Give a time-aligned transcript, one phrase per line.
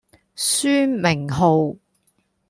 [0.33, 1.77] 書名號